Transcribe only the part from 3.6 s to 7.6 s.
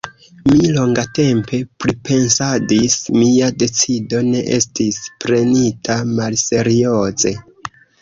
decido ne estis prenita malserioze.